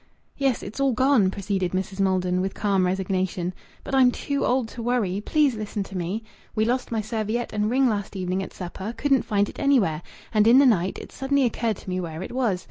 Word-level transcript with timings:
"Yes. 0.35 0.63
It's 0.63 0.79
all 0.79 0.93
gone," 0.93 1.29
proceeded 1.29 1.73
Mrs. 1.73 1.99
Maldon 1.99 2.41
with 2.41 2.55
calm 2.55 2.87
resignation. 2.87 3.53
"But 3.83 3.93
I'm 3.93 4.09
too 4.09 4.43
old 4.43 4.67
to 4.69 4.81
worry. 4.81 5.21
Please 5.23 5.53
listen 5.53 5.83
to 5.83 5.95
me. 5.95 6.23
We 6.55 6.65
lost 6.65 6.91
my 6.91 7.01
serviette 7.01 7.53
and 7.53 7.69
ring 7.69 7.87
last 7.87 8.15
evening 8.15 8.41
at 8.41 8.51
supper. 8.51 8.95
Couldn't 8.97 9.25
find 9.25 9.47
it 9.47 9.59
anywhere. 9.59 10.01
And 10.33 10.47
in 10.47 10.57
the 10.57 10.65
night 10.65 10.97
it 10.97 11.11
suddenly 11.11 11.43
occurred 11.43 11.77
to 11.77 11.89
me 11.91 11.99
where 11.99 12.23
it 12.23 12.31
was. 12.31 12.59